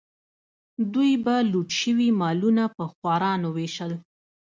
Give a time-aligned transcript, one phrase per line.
[0.93, 3.91] دوی به لوټ شوي مالونه په خوارانو ویشل.